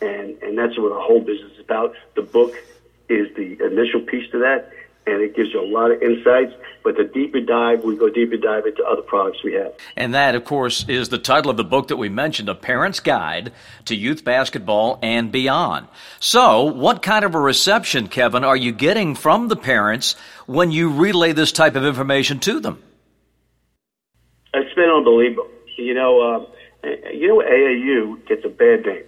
and 0.00 0.36
and 0.42 0.58
that's 0.58 0.76
what 0.78 0.90
the 0.90 1.00
whole 1.00 1.20
business 1.20 1.52
is 1.52 1.60
about. 1.60 1.94
The 2.16 2.22
book 2.22 2.54
is 3.08 3.28
the 3.36 3.58
initial 3.64 4.00
piece 4.00 4.30
to 4.32 4.38
that, 4.38 4.72
and 5.06 5.22
it 5.22 5.34
gives 5.34 5.52
you 5.52 5.60
a 5.60 5.66
lot 5.66 5.90
of 5.90 6.02
insights. 6.02 6.52
But 6.82 6.96
the 6.96 7.04
deeper 7.04 7.40
dive, 7.40 7.84
we 7.84 7.96
go 7.96 8.08
deeper 8.08 8.36
dive 8.36 8.64
into 8.64 8.82
other 8.84 9.02
products 9.02 9.44
we 9.44 9.52
have. 9.54 9.74
And 9.96 10.14
that, 10.14 10.34
of 10.34 10.44
course, 10.44 10.84
is 10.88 11.10
the 11.10 11.18
title 11.18 11.50
of 11.50 11.56
the 11.56 11.64
book 11.64 11.88
that 11.88 11.96
we 11.96 12.08
mentioned, 12.08 12.48
A 12.48 12.54
Parent's 12.54 13.00
Guide 13.00 13.52
to 13.84 13.94
Youth 13.94 14.24
Basketball 14.24 14.98
and 15.02 15.30
Beyond. 15.30 15.88
So, 16.20 16.64
what 16.64 17.02
kind 17.02 17.24
of 17.24 17.34
a 17.34 17.40
reception, 17.40 18.08
Kevin, 18.08 18.44
are 18.44 18.56
you 18.56 18.72
getting 18.72 19.14
from 19.14 19.48
the 19.48 19.56
parents 19.56 20.16
when 20.46 20.70
you 20.70 20.90
relay 20.90 21.32
this 21.32 21.52
type 21.52 21.76
of 21.76 21.84
information 21.84 22.38
to 22.40 22.60
them? 22.60 22.82
It's 24.54 24.74
been 24.74 24.90
unbelievable. 24.90 25.48
You 25.76 25.94
know, 25.94 26.20
uh, 26.20 26.88
you 27.12 27.28
know, 27.28 27.42
AAU 27.42 28.26
gets 28.26 28.44
a 28.44 28.48
bad 28.48 28.86
name. 28.86 29.04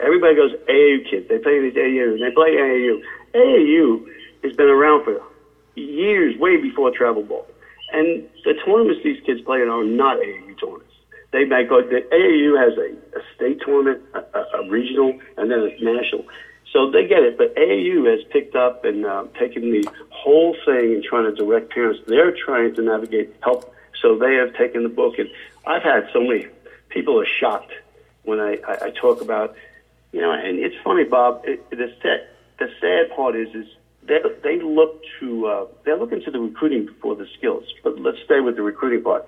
Everybody 0.00 0.34
goes 0.34 0.52
AAU 0.68 1.10
kids. 1.10 1.28
They 1.28 1.38
play 1.38 1.60
these 1.60 1.74
AAU. 1.74 2.18
They 2.18 2.34
play 2.34 2.56
AAU. 2.56 3.02
AAU 3.34 4.06
has 4.42 4.56
been 4.56 4.68
around 4.68 5.04
for 5.04 5.20
years, 5.74 6.38
way 6.38 6.56
before 6.56 6.90
travel 6.90 7.22
ball. 7.22 7.46
And 7.92 8.28
the 8.44 8.54
tournaments 8.64 9.02
these 9.02 9.20
kids 9.24 9.40
play 9.40 9.62
in 9.62 9.68
are 9.68 9.84
not 9.84 10.18
AAU 10.18 10.58
tournaments. 10.60 10.86
They 11.32 11.44
make. 11.44 11.68
The 11.68 12.06
AAU 12.12 12.58
has 12.58 12.76
a, 12.78 13.18
a 13.18 13.22
state 13.34 13.60
tournament, 13.64 14.02
a, 14.14 14.38
a, 14.38 14.62
a 14.62 14.68
regional, 14.68 15.18
and 15.36 15.50
then 15.50 15.60
a 15.60 15.84
national. 15.84 16.24
So 16.72 16.90
they 16.90 17.06
get 17.06 17.22
it, 17.22 17.36
but 17.36 17.54
AAU 17.56 18.08
has 18.10 18.24
picked 18.30 18.54
up 18.54 18.84
and 18.84 19.04
uh, 19.04 19.24
taken 19.38 19.72
the 19.72 19.88
whole 20.10 20.56
thing 20.64 20.94
and 20.94 21.02
trying 21.02 21.24
to 21.24 21.32
direct 21.32 21.70
parents. 21.70 22.00
They're 22.06 22.34
trying 22.36 22.74
to 22.76 22.82
navigate, 22.82 23.34
help. 23.42 23.74
So 24.00 24.16
they 24.16 24.34
have 24.36 24.54
taken 24.54 24.82
the 24.84 24.88
book, 24.88 25.18
and 25.18 25.28
I've 25.66 25.82
had 25.82 26.08
so 26.12 26.20
many 26.20 26.46
people 26.88 27.20
are 27.20 27.26
shocked 27.26 27.72
when 28.22 28.38
I, 28.40 28.58
I, 28.66 28.86
I 28.86 28.90
talk 28.90 29.20
about, 29.20 29.56
you 30.12 30.20
know, 30.20 30.32
and 30.32 30.58
it's 30.58 30.76
funny, 30.82 31.04
Bob. 31.04 31.42
It, 31.44 31.68
the 31.70 31.92
sad, 32.02 32.28
the 32.58 32.70
sad 32.80 33.14
part 33.16 33.34
is, 33.36 33.54
is 33.54 33.66
they 34.10 34.18
they 34.42 34.60
look 34.60 35.02
to 35.20 35.46
uh, 35.46 35.66
they're 35.84 35.96
looking 35.96 36.20
to 36.22 36.30
the 36.30 36.40
recruiting 36.40 36.88
for 37.00 37.14
the 37.14 37.26
skills. 37.38 37.64
But 37.82 38.00
let's 38.00 38.18
stay 38.24 38.40
with 38.40 38.56
the 38.56 38.62
recruiting 38.62 39.02
part. 39.02 39.24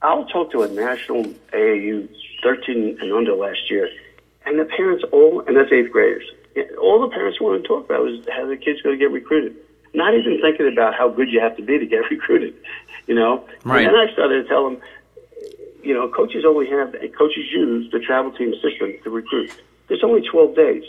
I'll 0.00 0.24
talk 0.26 0.52
to 0.52 0.62
a 0.62 0.68
national 0.68 1.24
AAU 1.52 2.08
13 2.42 2.98
and 3.00 3.12
under 3.12 3.34
last 3.34 3.70
year, 3.70 3.88
and 4.46 4.58
the 4.58 4.64
parents 4.64 5.04
all, 5.12 5.40
and 5.46 5.56
that's 5.56 5.72
eighth 5.72 5.90
graders, 5.90 6.24
all 6.80 7.00
the 7.00 7.08
parents 7.08 7.40
wanted 7.40 7.62
to 7.62 7.68
talk 7.68 7.84
about 7.84 8.02
was 8.02 8.24
how 8.32 8.46
the 8.46 8.56
kids 8.56 8.80
going 8.82 8.98
to 8.98 9.04
get 9.04 9.12
recruited. 9.12 9.56
Not 9.94 10.14
even 10.14 10.40
thinking 10.40 10.72
about 10.72 10.94
how 10.94 11.08
good 11.08 11.30
you 11.30 11.40
have 11.40 11.56
to 11.56 11.62
be 11.62 11.78
to 11.78 11.86
get 11.86 12.08
recruited, 12.10 12.54
you 13.06 13.14
know. 13.14 13.46
Right. 13.64 13.84
And 13.84 13.94
then 13.94 14.08
I 14.08 14.12
started 14.12 14.44
to 14.44 14.48
tell 14.48 14.64
them, 14.64 14.80
you 15.82 15.92
know, 15.92 16.08
coaches 16.08 16.44
only 16.46 16.68
have, 16.70 16.94
coaches 17.18 17.44
use 17.50 17.90
the 17.90 17.98
travel 17.98 18.32
team 18.32 18.54
system 18.62 18.94
to 19.02 19.10
recruit. 19.10 19.52
There's 19.88 20.04
only 20.04 20.26
12 20.26 20.54
days. 20.54 20.84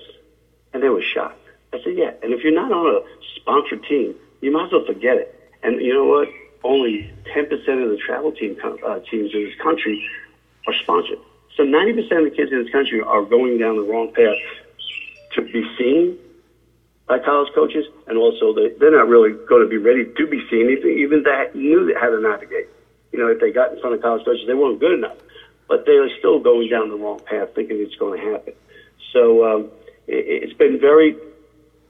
And 0.73 0.81
they 0.81 0.89
were 0.89 1.03
shocked. 1.03 1.42
I 1.73 1.83
said, 1.83 1.97
yeah. 1.97 2.11
And 2.21 2.33
if 2.33 2.43
you're 2.43 2.53
not 2.53 2.71
on 2.71 2.85
a 2.95 3.01
sponsored 3.35 3.83
team, 3.83 4.15
you 4.41 4.51
might 4.51 4.67
as 4.67 4.71
well 4.71 4.85
forget 4.85 5.17
it. 5.17 5.51
And 5.63 5.81
you 5.81 5.93
know 5.93 6.05
what? 6.05 6.29
Only 6.63 7.11
10% 7.35 7.49
of 7.51 7.89
the 7.89 7.97
travel 7.97 8.31
team 8.31 8.57
uh, 8.63 8.99
teams 9.09 9.33
in 9.33 9.45
this 9.45 9.55
country 9.61 10.05
are 10.67 10.73
sponsored. 10.83 11.19
So 11.57 11.63
90% 11.63 11.99
of 11.99 12.23
the 12.31 12.35
kids 12.35 12.51
in 12.51 12.63
this 12.63 12.71
country 12.71 13.01
are 13.01 13.23
going 13.23 13.57
down 13.57 13.75
the 13.75 13.83
wrong 13.83 14.13
path 14.13 14.37
to 15.35 15.41
be 15.41 15.63
seen 15.77 16.17
by 17.07 17.19
college 17.19 17.51
coaches, 17.53 17.85
and 18.07 18.17
also 18.17 18.53
they, 18.53 18.69
they're 18.79 18.95
not 18.95 19.07
really 19.07 19.33
going 19.47 19.61
to 19.61 19.69
be 19.69 19.77
ready 19.77 20.05
to 20.05 20.27
be 20.27 20.41
seen. 20.49 20.69
Even, 20.69 20.89
even 20.97 21.23
that 21.23 21.55
knew 21.55 21.93
how 21.99 22.09
to 22.09 22.21
navigate. 22.21 22.69
You 23.11 23.19
know, 23.19 23.27
if 23.27 23.39
they 23.39 23.51
got 23.51 23.73
in 23.73 23.81
front 23.81 23.95
of 23.95 24.01
college 24.01 24.25
coaches, 24.25 24.45
they 24.47 24.53
weren't 24.53 24.79
good 24.79 24.93
enough. 24.93 25.17
But 25.67 25.85
they 25.85 25.93
are 25.93 26.09
still 26.19 26.39
going 26.39 26.69
down 26.69 26.89
the 26.89 26.95
wrong 26.95 27.19
path, 27.19 27.49
thinking 27.55 27.77
it's 27.79 27.95
going 27.95 28.19
to 28.19 28.31
happen. 28.31 28.53
So 29.11 29.45
um, 29.45 29.71
it, 30.07 30.43
it's 30.43 30.53
been 30.53 30.79
very 30.79 31.15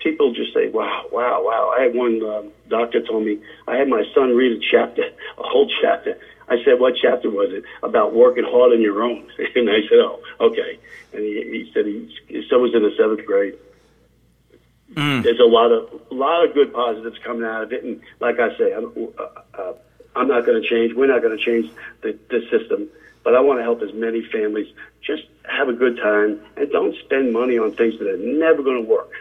people 0.03 0.33
just 0.33 0.53
say, 0.53 0.67
"Wow, 0.69 1.05
wow, 1.11 1.41
wow!" 1.41 1.73
I 1.75 1.83
had 1.83 1.95
one 1.95 2.21
um, 2.23 2.51
doctor 2.67 3.01
told 3.01 3.25
me 3.25 3.39
I 3.67 3.77
had 3.77 3.87
my 3.87 4.03
son 4.13 4.35
read 4.35 4.51
a 4.51 4.59
chapter, 4.59 5.03
a 5.37 5.43
whole 5.43 5.71
chapter. 5.81 6.19
I 6.49 6.57
said, 6.63 6.79
"What 6.79 6.95
chapter 7.01 7.29
was 7.29 7.51
it?" 7.51 7.63
About 7.81 8.13
working 8.13 8.43
hard 8.43 8.73
on 8.73 8.81
your 8.81 9.01
own. 9.01 9.29
and 9.55 9.69
I 9.69 9.81
said, 9.89 9.99
"Oh, 9.99 10.21
okay." 10.39 10.77
And 11.13 11.21
he, 11.23 11.65
he 11.65 11.71
said 11.73 11.85
he 11.85 12.13
his 12.27 12.49
son 12.49 12.61
was 12.61 12.75
in 12.75 12.83
the 12.83 12.91
seventh 12.97 13.25
grade. 13.25 13.57
Mm. 14.93 15.23
There's 15.23 15.39
a 15.39 15.45
lot 15.45 15.71
of 15.71 16.01
a 16.11 16.13
lot 16.13 16.45
of 16.45 16.53
good 16.53 16.73
positives 16.73 17.17
coming 17.23 17.45
out 17.45 17.63
of 17.63 17.71
it, 17.71 17.83
and 17.83 18.01
like 18.19 18.39
I 18.39 18.55
say, 18.57 18.73
I'm 18.73 18.91
uh, 19.17 19.23
uh, 19.57 19.73
I'm 20.15 20.27
not 20.27 20.45
going 20.45 20.61
to 20.61 20.67
change. 20.67 20.93
We're 20.93 21.07
not 21.07 21.21
going 21.21 21.37
to 21.37 21.43
change 21.43 21.71
the, 22.01 22.17
the 22.29 22.41
system, 22.51 22.89
but 23.23 23.35
I 23.35 23.39
want 23.39 23.59
to 23.59 23.63
help 23.63 23.81
as 23.81 23.93
many 23.93 24.23
families 24.31 24.67
just 25.01 25.23
have 25.45 25.67
a 25.67 25.73
good 25.73 25.97
time 25.97 26.39
and 26.55 26.69
don't 26.71 26.95
spend 27.03 27.33
money 27.33 27.57
on 27.57 27.73
things 27.75 27.97
that 27.99 28.07
are 28.07 28.17
never 28.17 28.61
going 28.61 28.83
to 28.83 28.89
work. 28.89 29.11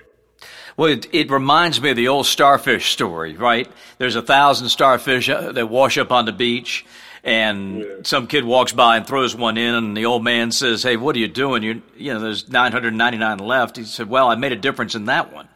Well, 0.83 0.91
it, 0.91 1.07
it, 1.13 1.31
reminds 1.31 1.81
me 1.81 1.91
of 1.91 1.97
the 1.97 2.09
old 2.09 2.27
starfish 2.27 2.91
story, 2.91 3.37
right? 3.37 3.71
There's 3.99 4.17
a 4.17 4.21
thousand 4.21 4.69
starfish 4.69 5.29
uh, 5.29 5.53
that 5.53 5.69
wash 5.69 5.97
up 5.97 6.11
on 6.11 6.25
the 6.25 6.33
beach, 6.33 6.85
and 7.23 7.79
yeah. 7.79 7.87
some 8.03 8.27
kid 8.27 8.45
walks 8.45 8.73
by 8.73 8.97
and 8.97 9.07
throws 9.07 9.33
one 9.33 9.59
in, 9.59 9.77
and 9.77 9.97
the 9.97 10.07
old 10.07 10.25
man 10.25 10.51
says, 10.51 10.83
"Hey, 10.83 10.97
what 10.97 11.15
are 11.15 11.21
you 11.21 11.29
doing? 11.29 11.63
You, 11.63 11.83
you 11.97 12.13
know, 12.13 12.19
there's 12.19 12.49
999 12.49 13.39
left." 13.39 13.77
He 13.77 13.85
said, 13.85 14.09
"Well, 14.09 14.29
I 14.29 14.35
made 14.35 14.51
a 14.51 14.57
difference 14.57 14.97
in 14.97 15.05
that 15.05 15.33
one," 15.33 15.49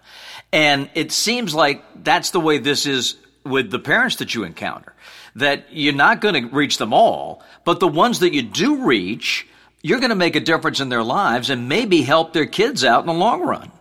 and 0.53 0.89
it 0.95 1.11
seems 1.11 1.57
like 1.57 1.83
that's 2.05 2.31
the 2.31 2.39
way 2.39 2.59
this 2.59 2.87
is 2.87 3.17
with 3.45 3.73
the 3.73 3.81
parents 3.81 4.15
that 4.17 4.33
you 4.33 4.45
encounter. 4.45 4.95
That 5.35 5.67
you're 5.73 5.93
not 5.93 6.21
going 6.21 6.41
to 6.41 6.55
reach 6.55 6.79
them 6.79 6.93
all, 6.93 7.43
but 7.65 7.81
the 7.81 7.89
ones 7.89 8.21
that 8.21 8.33
you 8.33 8.43
do 8.43 8.87
reach, 8.87 9.45
you're 9.83 9.99
going 9.99 10.11
to 10.11 10.15
make 10.15 10.37
a 10.37 10.41
difference 10.41 10.79
in 10.79 10.89
their 10.89 11.03
lives 11.03 11.51
and 11.51 11.69
maybe 11.69 12.03
help 12.03 12.33
their 12.33 12.47
kids 12.47 12.85
out 12.85 13.01
in 13.01 13.07
the 13.07 13.13
long 13.13 13.43
run. 13.43 13.73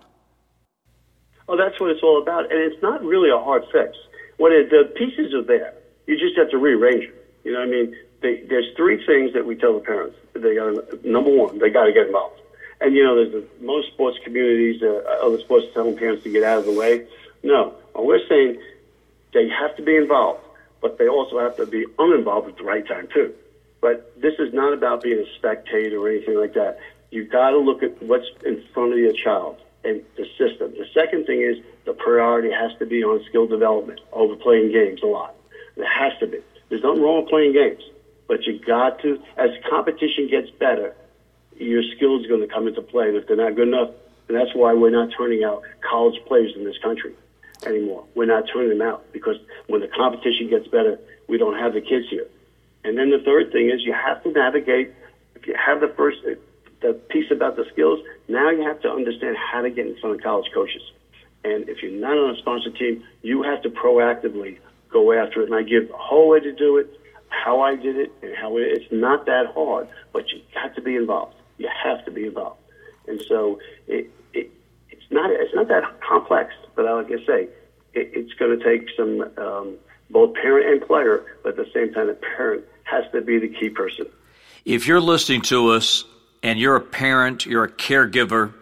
Oh, 1.47 1.57
that's 1.57 1.79
what 1.79 1.91
it's 1.91 2.01
all 2.01 2.21
about, 2.21 2.51
and 2.51 2.59
it's 2.59 2.81
not 2.81 3.03
really 3.03 3.29
a 3.29 3.37
hard 3.37 3.63
fix. 3.71 3.95
When 4.37 4.51
it, 4.51 4.69
the 4.69 4.91
pieces 4.95 5.33
are 5.33 5.43
there, 5.43 5.73
you 6.07 6.17
just 6.17 6.37
have 6.37 6.49
to 6.49 6.57
rearrange 6.57 7.05
them. 7.05 7.15
You 7.43 7.53
know 7.53 7.59
what 7.59 7.67
I 7.67 7.71
mean? 7.71 7.95
They, 8.21 8.43
there's 8.49 8.65
three 8.75 9.05
things 9.05 9.33
that 9.33 9.45
we 9.45 9.55
tell 9.55 9.73
the 9.73 9.79
parents. 9.79 10.17
They 10.33 10.55
got 10.55 11.05
number 11.05 11.29
one, 11.29 11.59
they 11.59 11.69
got 11.69 11.85
to 11.85 11.93
get 11.93 12.07
involved. 12.07 12.41
And 12.81 12.95
you 12.95 13.03
know, 13.03 13.15
there's 13.15 13.31
the, 13.31 13.65
most 13.65 13.89
sports 13.93 14.17
communities, 14.23 14.81
uh, 14.81 15.03
other 15.23 15.39
sports 15.39 15.67
telling 15.73 15.95
parents 15.95 16.23
to 16.23 16.31
get 16.31 16.43
out 16.43 16.59
of 16.59 16.65
the 16.65 16.73
way. 16.73 17.05
No, 17.43 17.75
well, 17.93 18.05
we're 18.05 18.27
saying 18.27 18.59
they 19.33 19.47
have 19.47 19.75
to 19.77 19.83
be 19.83 19.95
involved, 19.95 20.41
but 20.81 20.97
they 20.97 21.07
also 21.07 21.39
have 21.39 21.55
to 21.57 21.67
be 21.67 21.85
uninvolved 21.99 22.49
at 22.49 22.57
the 22.57 22.63
right 22.63 22.85
time 22.85 23.07
too. 23.13 23.33
But 23.81 24.19
this 24.19 24.33
is 24.39 24.51
not 24.53 24.73
about 24.73 25.03
being 25.03 25.19
a 25.19 25.35
spectator 25.37 25.99
or 25.99 26.09
anything 26.09 26.37
like 26.39 26.55
that. 26.55 26.79
You've 27.11 27.31
got 27.31 27.51
to 27.51 27.59
look 27.59 27.83
at 27.83 28.01
what's 28.01 28.25
in 28.43 28.63
front 28.73 28.93
of 28.93 28.97
your 28.97 29.13
child 29.13 29.61
and 29.85 30.03
the 30.17 30.25
system. 30.37 30.73
The 30.77 30.87
second 30.93 31.25
thing 31.25 31.41
is 31.41 31.57
the 31.85 31.93
priority 31.93 32.51
has 32.51 32.71
to 32.79 32.85
be 32.85 33.03
on 33.03 33.23
skill 33.29 33.47
development 33.47 34.01
over 34.11 34.35
playing 34.35 34.71
games 34.71 35.01
a 35.03 35.07
lot. 35.07 35.35
It 35.75 35.85
has 35.85 36.13
to 36.19 36.27
be. 36.27 36.39
There's 36.69 36.83
nothing 36.83 37.01
wrong 37.01 37.21
with 37.21 37.29
playing 37.29 37.53
games, 37.53 37.83
but 38.27 38.43
you 38.45 38.59
got 38.59 38.99
to, 39.01 39.21
as 39.37 39.49
competition 39.69 40.27
gets 40.29 40.49
better, 40.49 40.95
your 41.57 41.83
skills 41.95 42.25
are 42.25 42.29
going 42.29 42.41
to 42.41 42.47
come 42.47 42.67
into 42.67 42.81
play. 42.81 43.09
And 43.09 43.17
if 43.17 43.27
they're 43.27 43.37
not 43.37 43.55
good 43.55 43.67
enough, 43.67 43.91
and 44.27 44.35
that's 44.35 44.55
why 44.55 44.73
we're 44.73 44.89
not 44.89 45.09
turning 45.15 45.43
out 45.43 45.61
college 45.87 46.19
players 46.25 46.53
in 46.55 46.63
this 46.63 46.77
country 46.79 47.13
anymore. 47.65 48.05
We're 48.15 48.25
not 48.25 48.45
turning 48.51 48.77
them 48.77 48.81
out 48.81 49.05
because 49.13 49.37
when 49.67 49.81
the 49.81 49.87
competition 49.87 50.49
gets 50.49 50.67
better, 50.67 50.99
we 51.27 51.37
don't 51.37 51.57
have 51.57 51.73
the 51.73 51.81
kids 51.81 52.09
here. 52.09 52.27
And 52.83 52.97
then 52.97 53.11
the 53.11 53.19
third 53.19 53.51
thing 53.51 53.69
is 53.69 53.83
you 53.83 53.93
have 53.93 54.23
to 54.23 54.31
navigate. 54.31 54.93
If 55.35 55.47
you 55.47 55.55
have 55.55 55.79
the 55.79 55.87
first, 55.89 56.19
the 56.85 56.93
piece 56.93 57.31
about 57.31 57.55
the 57.55 57.65
skills, 57.71 57.99
now 58.27 58.49
you 58.51 58.61
have 58.61 58.79
to 58.81 58.89
understand 58.89 59.35
how 59.37 59.61
to 59.61 59.69
get 59.69 59.87
in 59.87 59.97
front 59.97 60.15
of 60.15 60.21
college 60.21 60.51
coaches. 60.53 60.81
And 61.43 61.67
if 61.67 61.81
you're 61.81 61.91
not 61.91 62.17
on 62.17 62.35
a 62.35 62.37
sponsor 62.37 62.71
team, 62.71 63.03
you 63.21 63.43
have 63.43 63.61
to 63.63 63.69
proactively 63.69 64.59
go 64.89 65.11
after 65.11 65.41
it. 65.41 65.45
And 65.45 65.55
I 65.55 65.63
give 65.63 65.89
a 65.89 65.97
whole 65.97 66.29
way 66.29 66.39
to 66.39 66.51
do 66.51 66.77
it, 66.77 66.87
how 67.29 67.61
I 67.61 67.75
did 67.75 67.97
it, 67.97 68.11
and 68.21 68.35
how 68.35 68.57
it, 68.57 68.63
it's 68.63 68.91
not 68.91 69.25
that 69.25 69.47
hard, 69.53 69.87
but 70.13 70.29
you 70.31 70.41
got 70.53 70.75
to 70.75 70.81
be 70.81 70.95
involved. 70.95 71.35
You 71.57 71.69
have 71.83 72.05
to 72.05 72.11
be 72.11 72.25
involved. 72.25 72.59
And 73.07 73.21
so 73.27 73.59
it, 73.87 74.09
it 74.33 74.51
it's 74.89 75.11
not 75.11 75.29
it's 75.31 75.53
not 75.53 75.67
that 75.67 75.83
complex, 76.01 76.53
but 76.75 76.87
I 76.87 76.93
like 76.93 77.07
I 77.07 77.25
say, 77.25 77.43
it, 77.93 78.11
it's 78.13 78.33
going 78.33 78.57
to 78.57 78.63
take 78.63 78.89
some 78.97 79.21
um, 79.37 79.75
both 80.09 80.33
parent 80.35 80.67
and 80.67 80.87
player, 80.87 81.23
but 81.43 81.57
at 81.57 81.65
the 81.65 81.71
same 81.73 81.93
time, 81.93 82.07
the 82.07 82.17
parent 82.35 82.65
has 82.83 83.03
to 83.11 83.21
be 83.21 83.39
the 83.39 83.49
key 83.49 83.69
person. 83.69 84.07
If 84.65 84.87
you're 84.87 85.01
listening 85.01 85.41
to 85.43 85.69
us 85.69 86.05
and 86.45 86.59
you're 86.59 86.75
a 86.75 86.81
parent, 86.81 87.47
you're 87.47 87.63
a 87.63 87.71
caregiver, 87.71 88.53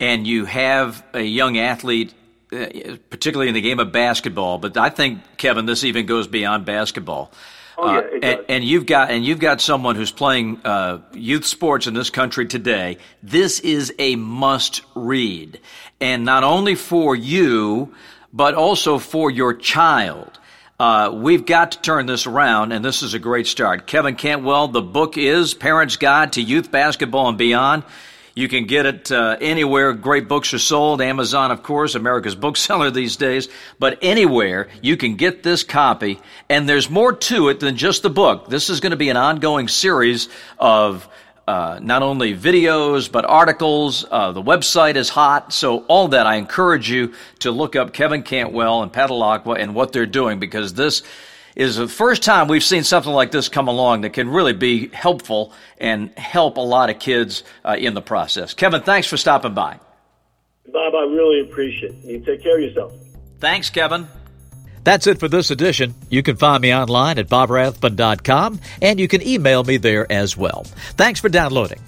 and 0.00 0.26
you 0.26 0.46
have 0.46 1.04
a 1.12 1.20
young 1.20 1.58
athlete, 1.58 2.14
uh, 2.50 2.96
particularly 3.10 3.48
in 3.48 3.54
the 3.54 3.60
game 3.60 3.80
of 3.80 3.92
basketball, 3.92 4.56
but 4.56 4.78
I 4.78 4.88
think 4.88 5.20
Kevin, 5.36 5.66
this 5.66 5.84
even 5.84 6.06
goes 6.06 6.26
beyond 6.26 6.64
basketball. 6.64 7.30
Oh, 7.76 7.92
yeah, 7.92 7.98
uh, 7.98 8.02
and, 8.22 8.44
and, 8.48 8.64
you've 8.64 8.86
got 8.86 9.10
and 9.10 9.24
you've 9.24 9.40
got 9.40 9.60
someone 9.60 9.94
who's 9.94 10.10
playing 10.10 10.58
uh, 10.64 11.00
youth 11.12 11.44
sports 11.44 11.86
in 11.86 11.92
this 11.92 12.08
country 12.08 12.46
today. 12.46 12.96
This 13.22 13.60
is 13.60 13.92
a 13.98 14.16
must 14.16 14.80
read, 14.94 15.60
and 16.00 16.24
not 16.24 16.44
only 16.44 16.76
for 16.76 17.14
you, 17.14 17.94
but 18.32 18.54
also 18.54 18.98
for 18.98 19.30
your 19.30 19.52
child. 19.52 20.40
Uh, 20.80 21.10
we've 21.12 21.44
got 21.44 21.72
to 21.72 21.80
turn 21.80 22.06
this 22.06 22.28
around, 22.28 22.70
and 22.70 22.84
this 22.84 23.02
is 23.02 23.12
a 23.12 23.18
great 23.18 23.48
start. 23.48 23.88
Kevin 23.88 24.14
Cantwell, 24.14 24.68
the 24.68 24.80
book 24.80 25.18
is 25.18 25.52
Parents 25.52 25.96
Guide 25.96 26.34
to 26.34 26.40
Youth 26.40 26.70
Basketball 26.70 27.28
and 27.28 27.36
Beyond. 27.36 27.82
You 28.36 28.46
can 28.46 28.66
get 28.66 28.86
it 28.86 29.10
uh, 29.10 29.36
anywhere 29.40 29.92
great 29.92 30.28
books 30.28 30.54
are 30.54 30.60
sold. 30.60 31.02
Amazon, 31.02 31.50
of 31.50 31.64
course, 31.64 31.96
America's 31.96 32.34
bookseller 32.36 32.92
these 32.92 33.16
days. 33.16 33.48
But 33.80 33.98
anywhere 34.02 34.68
you 34.80 34.96
can 34.96 35.16
get 35.16 35.42
this 35.42 35.64
copy. 35.64 36.20
And 36.48 36.68
there's 36.68 36.88
more 36.88 37.12
to 37.12 37.48
it 37.48 37.58
than 37.58 37.76
just 37.76 38.04
the 38.04 38.10
book. 38.10 38.48
This 38.48 38.70
is 38.70 38.78
going 38.78 38.92
to 38.92 38.96
be 38.96 39.08
an 39.08 39.16
ongoing 39.16 39.66
series 39.66 40.28
of 40.60 41.08
uh, 41.48 41.78
not 41.80 42.02
only 42.02 42.36
videos 42.36 43.10
but 43.10 43.24
articles. 43.24 44.04
Uh, 44.10 44.32
the 44.32 44.42
website 44.42 44.96
is 44.96 45.08
hot, 45.08 45.50
so 45.50 45.78
all 45.86 46.08
that 46.08 46.26
I 46.26 46.36
encourage 46.36 46.90
you 46.90 47.14
to 47.38 47.50
look 47.50 47.74
up 47.74 47.94
Kevin 47.94 48.22
Cantwell 48.22 48.82
and 48.82 48.94
Aqua 48.94 49.54
and 49.54 49.74
what 49.74 49.92
they're 49.92 50.04
doing 50.04 50.38
because 50.38 50.74
this 50.74 51.02
is 51.56 51.76
the 51.76 51.88
first 51.88 52.22
time 52.22 52.48
we've 52.48 52.62
seen 52.62 52.84
something 52.84 53.12
like 53.12 53.30
this 53.30 53.48
come 53.48 53.66
along 53.66 54.02
that 54.02 54.12
can 54.12 54.28
really 54.28 54.52
be 54.52 54.88
helpful 54.88 55.54
and 55.78 56.10
help 56.18 56.58
a 56.58 56.60
lot 56.60 56.90
of 56.90 56.98
kids 56.98 57.44
uh, 57.64 57.76
in 57.78 57.94
the 57.94 58.02
process. 58.02 58.52
Kevin, 58.52 58.82
thanks 58.82 59.08
for 59.08 59.16
stopping 59.16 59.54
by. 59.54 59.80
Bob, 60.70 60.94
I 60.94 61.04
really 61.04 61.40
appreciate 61.40 61.94
it. 61.94 62.04
You 62.04 62.20
take 62.20 62.42
care 62.42 62.58
of 62.58 62.62
yourself. 62.62 62.92
Thanks, 63.38 63.70
Kevin. 63.70 64.06
That's 64.84 65.06
it 65.06 65.20
for 65.20 65.28
this 65.28 65.50
edition. 65.50 65.94
You 66.08 66.22
can 66.22 66.36
find 66.36 66.62
me 66.62 66.74
online 66.74 67.18
at 67.18 67.28
bobrathbun.com 67.28 68.60
and 68.82 69.00
you 69.00 69.08
can 69.08 69.26
email 69.26 69.64
me 69.64 69.76
there 69.76 70.10
as 70.10 70.36
well. 70.36 70.64
Thanks 70.96 71.20
for 71.20 71.28
downloading. 71.28 71.80